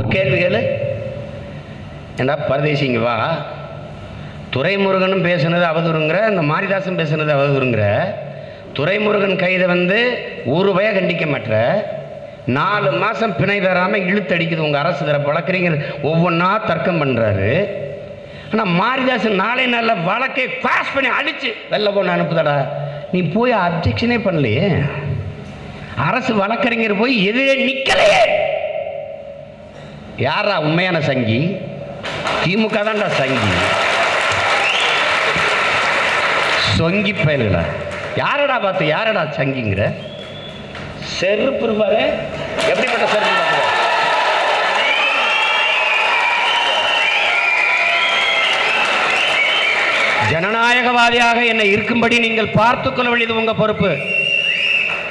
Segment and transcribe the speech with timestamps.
[0.00, 0.60] ஒரு கேள்வி கேளு.
[2.20, 3.16] ஏண்டா பரதேசிங்க வா?
[4.54, 7.84] துரைமுருகனும் பேசுனது அவதூறுங்கிற இந்த மாரிதாசன் பேசுனது அவதூறுங்கிற.
[8.76, 9.98] துரைமுருகன் கைதை வந்து
[10.54, 11.54] ஒரு பய கண்டிக்க மாட்ற.
[12.58, 15.70] நாலு மாதம் பிணை தராமல் இழுத்தடிக்குது உங்கள் அரசு தர வளர்க்குறீங்க
[16.10, 17.52] ஒவ்வொன்றா தர்க்கம் பண்ணுறாரு
[18.52, 22.56] ஆனால் மாரிதாசன் நாளை நாளில் வழக்கை பாஸ் பண்ணி அடித்து வெளில போன அனுப்புதடா.
[23.12, 24.68] நீ போய் அப்ஜெக்ஷனே பண்ணலையே.
[26.08, 28.22] அரசு வழக்கறிஞர் போய் எதிரே நிற்கலையே
[30.20, 31.56] யாரா உண்மையான சங்கி?
[32.44, 33.52] திமுக தான்டா சங்கி.
[36.78, 37.64] சொங்கி பயல்களா?
[38.16, 39.94] யாரடா பார்த்து யாரடா சங்கிங்கிற?
[41.02, 42.18] செருப்பு பாரு.
[42.68, 43.38] எப்படிப்பட்ட செருப்பு
[50.32, 53.98] ஜனநாயகவாதியாக என்னை இருக்கும்படி நீங்கள் பார்த்துக் கொள்ள வேண்டியது உங்க பொறுப்பு.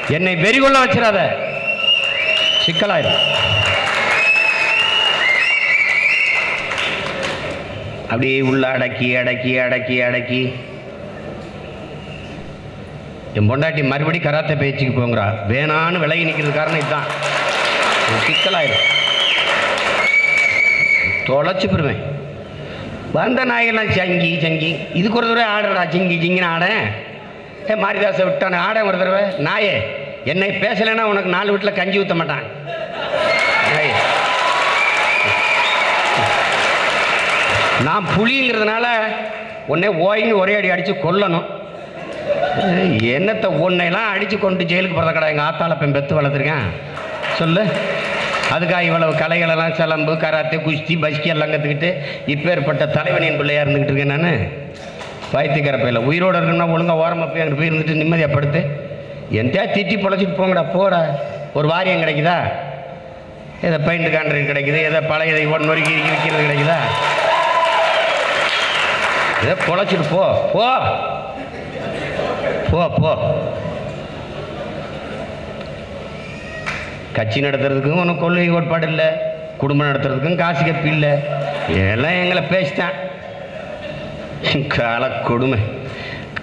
[0.07, 1.29] என்னை வெறிகொள்ள வச்சிடாத.
[2.65, 3.37] சிக்கலாயிரும்.
[8.11, 10.41] அப்படியே உள்ள அடக்கி அடக்கி அடக்கி அடக்கி.
[13.37, 15.25] என் பொண்டாட்டி மறுபடி கராத்தே பேச்சுக்கு போங்கிறா.
[15.51, 17.09] வேணான்னு விலகி நிற்கிறது காரணம் இதுதான்.
[18.09, 18.21] ஒரு
[21.27, 22.01] தொலைச்சு பெறுவேன்
[23.17, 24.71] வந்த நாயெல்லாம் சங்கி சங்கி.
[24.99, 26.83] இதுக்கு ஒரு தடவை ஆடுறா சிங்கி சிங்கின்னு ஆடேன்
[27.69, 29.23] ஏ மாரிதாசை விட்டான ஆடேன் ஒரு தடவை.
[29.47, 29.75] நாயே
[30.31, 32.45] என்னை பேசலைன்னா உனக்கு நாலு வீட்டில் கஞ்சி ஊற்ற மாட்டான்.
[37.87, 38.85] நான் புலிங்கிறதுனால
[39.73, 41.47] உன்னை ஓயின்னு ஒரே அடி அடித்து கொல்லணும்.
[43.17, 45.29] என்னத்தை உன்னையெல்லாம் அடித்து கொண்டு ஜெயிலுக்கு போகிறத கடை?
[45.33, 46.65] எங்கள் ஆத்தால பெண் பெத்து வளர்த்துருக்கேன்.
[47.39, 47.63] சொல்லு.
[48.55, 51.89] அதுக்காக இவ்வளவு கலைகளெல்லாம் சிலம்பு கராத்தே குஸ்தி பஸ்கி எல்லாம் கற்றுக்கிட்டு
[52.33, 54.41] இப்பேற்பட்ட தலைவனின் பிள்ளையாக இருந்துக்கிட்டு இருக்கேன் நான்.
[55.33, 58.61] பைத்தியக்கார பையில உயிரோடு இருக்கணும்னா ஒழுங்காக ஓரமாக போய் அங்கே போய் இருந்துட்டு நிம்மதியாக படுத்து.
[59.37, 61.01] என்கிட்ட திட்டி பொழைச்சிட்டு போங்கடா போடா.
[61.59, 62.37] ஒரு வாரியம் கிடைக்குதா?
[63.67, 66.79] ஏதோ பெயிண்ட் கான்ட்ராக்ட் கிடைக்குது ஏதோ பழைய இதை ஒன் வரைக்கும் விற்கிறது கிடைக்குதா?
[69.43, 70.49] ஏதோ பொழைச்சிட்டு போ.
[70.53, 70.77] போ.
[72.71, 73.17] போ போ.
[77.13, 79.05] கட்சி நடத்துறதுக்கும் ஒன்றும் கொள்கை கோட்பாடு இல்லை.
[79.57, 81.09] குடும்பம் நடத்துறதுக்கும் காசு கப்பி இல்லை.
[81.67, 82.93] எல்லாம் எங்களை பேசிட்டேன்.
[84.67, 85.59] கால கொடுமை.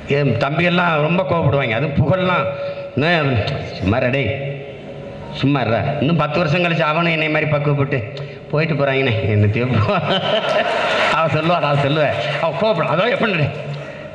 [0.09, 1.71] என் தம்பியெல்லாம் ரொம்ப கோவப்படுவாங்க.
[1.71, 2.45] அது புகழலாம்.
[2.95, 3.37] என்ன,
[3.79, 3.99] சும்மா
[5.41, 5.81] சும்மா இருடா.
[6.01, 7.99] இன்னும் பத்து வருஷம் கழிச்சு அவனும் என்னை மாதிரி பக்குவப்பட்டு
[8.51, 9.95] போயிட்டு போகிறாங்கண்ணே என்னத்தையும் தேப்போ
[11.17, 12.17] அவன் சொல்லுவான் நான் சொல்லுவேன்.
[12.43, 12.93] அவன் கோவப்படும்.
[12.95, 13.47] அதோ எப்படி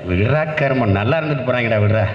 [0.09, 2.05] விடுறா கருமம் நல்லா இருந்துட்டு போகிறாங்கடா விடுறா.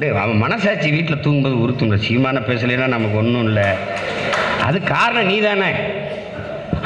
[0.00, 3.68] டே அவன் மனசாட்சி வீட்டில் தூங்கும்போது உறுத்தும்ல சீமான பேசலைன்னா நமக்கு ஒன்றும் இல்லை.
[4.66, 5.70] அது காரணம் நீ தானே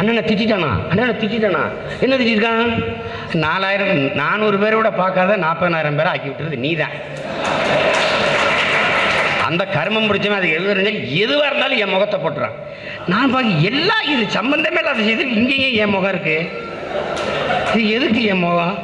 [0.00, 1.62] அண்ணனை திட்டானா அண்ணனை திட்டானா
[2.04, 2.70] என்ன திட்டிருக்கான்?
[3.46, 6.94] நாலாயிரம் நானூறு பேரை பார்க்காத நாற்பதாயிரம் பேரை ஆக்கி விட்டுறது நீ தான்
[9.46, 12.56] அந்த கர்மம் பிடிச்சவன் அது எது இருந்தால் எதுவாக இருந்தாலும் என் முகத்தை போட்டுறான்.
[13.12, 16.36] நான் பார்க்க எல்லா இது சம்பந்தமே இல்லாத செய்து இங்கேயும் என் முகம் இருக்கு.
[17.72, 18.76] இது எதுக்கு என் முகம்?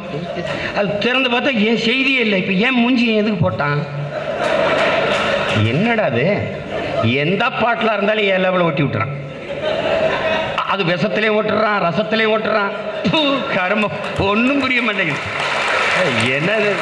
[0.79, 2.39] அது திறந்து பார்த்தா என் செய்தியே இல்லை.
[2.43, 3.81] இப்போ ஏன் மூஞ்சி எதுக்கு போட்டான்?
[5.73, 6.27] என்னடா அது?
[7.23, 9.15] எந்த பாட்டில் இருந்தாலும் என் லெவலில் ஒட்டி விட்டுறான்.
[10.73, 12.73] அது விஷத்திலையும் ஓட்டுறான் ரசத்திலையும் ஓட்டுறான்.
[13.57, 13.99] கருமம்
[14.31, 15.23] ஒன்றும் புரிய மாட்டேங்குது.
[16.37, 16.73] என்னது?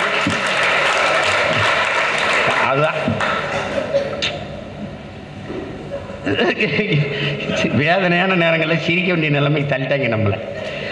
[2.69, 3.01] அதுதான்
[7.75, 10.39] வேதனையான நேரங்களில் சிரிக்க வேண்டிய நிலைமை தள்ளிட்டாங்க நம்மளை.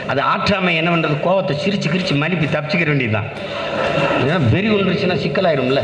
[0.06, 3.28] அது ஆற்றாமை என்ன பண்ணுறது கோவத்தை சிரிச்சு கிரிச்சு மன்னிப்பு தப்பிச்சுக்கிற வேண்டியதுதான்.
[4.22, 5.83] ஏன்னா வெறி ஒன்றுச்சுன்னா சிக்கலாயிரும்ல?